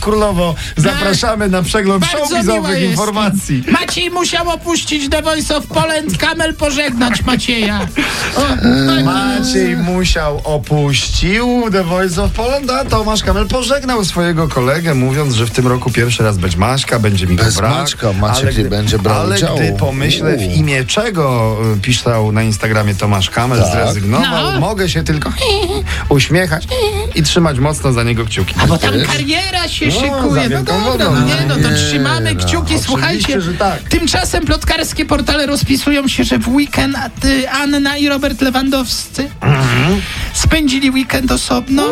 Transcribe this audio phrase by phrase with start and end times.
[0.00, 2.90] Królowo, zapraszamy na przegląd showbizowych jestem.
[2.90, 3.64] informacji.
[3.80, 7.80] Maciej musiał opuścić The Voice of Poland, Kamel pożegnać Macieja.
[8.36, 9.04] O, tak.
[9.04, 15.46] Maciej musiał opuścił The Voice of Poland, a Tomasz Kamel pożegnał swojego kolegę, mówiąc, że
[15.46, 17.70] w tym roku pierwszy raz będzie Maćka, będzie mi go Bez brak.
[17.70, 19.58] Maćka Maciek ale nie będzie brał Ale udziału.
[19.58, 23.72] gdy pomyślę, w imię czego y, pisał na Instagramie Tomasz Kamel, Tak.
[23.72, 24.60] zrezygnował, No.
[24.60, 25.32] mogę się tylko
[26.08, 26.66] uśmiechać
[27.14, 28.54] i trzymać mocno za niego kciuki.
[28.68, 30.42] Bo tam kariera się No, szykuje.
[30.42, 33.38] No wielką dobra, no nie, no to trzymamy no, kciuki, słuchajcie.
[33.58, 33.82] tak.
[33.82, 39.30] Tymczasem plotkarskie portale rozpisują się, że w weekend y, Anna i Robert Lewandowscy
[40.42, 41.82] spędzili weekend osobno.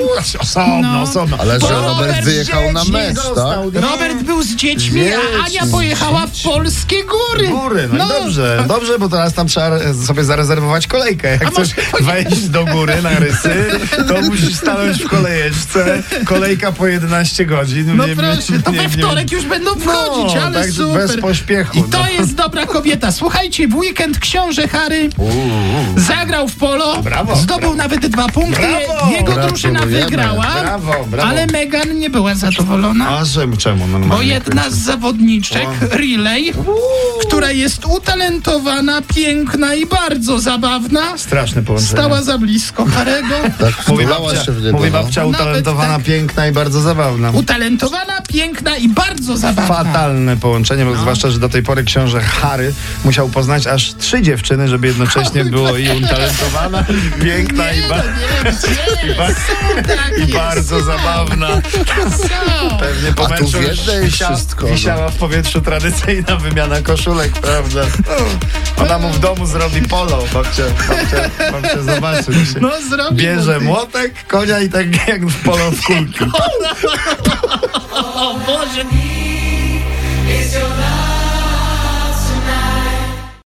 [0.40, 1.02] Osobno, No.
[1.02, 1.36] osobno.
[1.40, 3.82] Ale że Robert Robert wyjechał na mecz, został, tak?
[3.82, 7.48] Robert był z dziećmi, a Ania pojechała w polskie góry.
[7.48, 9.70] Góry, no, i dobrze, dobrze, bo teraz tam trzeba
[10.06, 11.30] sobie zarezerwować kolejkę.
[11.30, 13.66] Jak A chcesz może- wejść do góry na rysy,
[14.08, 16.02] to musisz stanąć w kolejeczce.
[16.24, 17.96] Kolejka po 11 godzin.
[17.96, 21.06] No Nie- proszę, to nie- we nie- wtorek już będą wchodzić, No, ale tak, super.
[21.08, 22.08] bez pośpiechu, I to no.
[22.08, 23.12] jest dobra kobieta.
[23.12, 25.08] Słuchajcie, w weekend książę Harry
[25.96, 29.10] zagrał w polo, Brawo, zdobył nawet dwa punkty, Brawo.
[29.12, 30.04] jego drużyna Gratulujemy.
[30.10, 31.28] wygrała, Brawo, brawo.
[31.28, 33.08] ale Megan nie była zadowolona.
[33.08, 34.16] A że czemu normalnie?
[34.16, 36.52] Bo jedna z zawodniczek, Relay,
[37.26, 41.90] która jest utalentowana, piękna i bardzo zabawna, Straszne połączenie.
[41.92, 43.28] stała za blisko Harego.
[43.58, 44.78] Tak, Mówi wtulałaś babcia, się w niego.
[44.78, 45.02] mówi no.
[45.02, 46.04] babcia Nawet utalentowana, tak.
[46.04, 47.30] piękna i bardzo zabawna.
[47.30, 49.74] Utalentowana, piękna i bardzo zabawna.
[49.84, 50.90] Fatalne połączenie, No.
[50.90, 52.57] bo zwłaszcza, że do tej pory książę Harry
[53.04, 56.84] musiał poznać aż trzy dziewczyny, żeby jednocześnie było i utalentowana,
[57.18, 58.02] i piękna i, ba-
[59.04, 61.48] i, ba- i bardzo zabawna.
[62.80, 64.72] Pewnie po meczu wisia- wszystko, no.
[64.72, 67.80] wisiała w powietrzu tradycyjna wymiana koszulek, prawda?
[68.76, 72.32] Ona mu w domu zrobi polo, babcia, babcia, babcia zobaczy.
[72.60, 73.12] No zrobił.
[73.16, 76.24] Bierze młotek, konia i tak jak w polo w kulki.
[78.14, 78.84] O Boże,